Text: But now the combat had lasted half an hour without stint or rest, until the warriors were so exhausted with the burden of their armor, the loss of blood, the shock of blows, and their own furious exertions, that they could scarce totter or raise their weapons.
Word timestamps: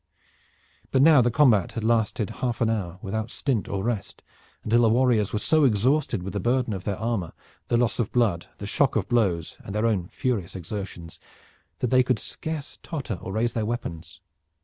But 0.89 1.03
now 1.03 1.21
the 1.21 1.29
combat 1.29 1.73
had 1.73 1.83
lasted 1.83 2.31
half 2.41 2.59
an 2.59 2.71
hour 2.71 2.97
without 3.03 3.29
stint 3.29 3.69
or 3.69 3.83
rest, 3.83 4.23
until 4.63 4.81
the 4.81 4.89
warriors 4.89 5.31
were 5.31 5.37
so 5.37 5.63
exhausted 5.63 6.23
with 6.23 6.33
the 6.33 6.39
burden 6.39 6.73
of 6.73 6.85
their 6.85 6.97
armor, 6.97 7.33
the 7.67 7.77
loss 7.77 7.99
of 7.99 8.11
blood, 8.11 8.47
the 8.57 8.65
shock 8.65 8.95
of 8.95 9.07
blows, 9.07 9.57
and 9.63 9.75
their 9.75 9.85
own 9.85 10.07
furious 10.07 10.55
exertions, 10.55 11.19
that 11.81 11.91
they 11.91 12.01
could 12.01 12.17
scarce 12.17 12.79
totter 12.81 13.19
or 13.21 13.31
raise 13.31 13.53
their 13.53 13.63
weapons. 13.63 14.21